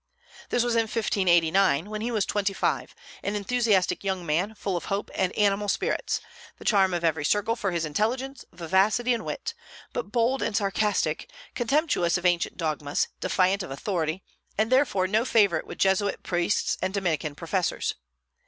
[0.49, 4.85] This was in 1589, when he was twenty five, an enthusiastic young man, full of
[4.85, 6.21] hope and animal spirits,
[6.57, 9.53] the charm of every circle for his intelligence, vivacity, and wit;
[9.93, 14.23] but bold and sarcastic, contemptuous of ancient dogmas, defiant of authority,
[14.57, 17.93] and therefore no favorite with Jesuit priests and Dominican professors.